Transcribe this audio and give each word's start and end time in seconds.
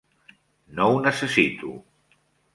No 0.79 0.87
ho 0.95 1.03
necessito. 1.09 1.77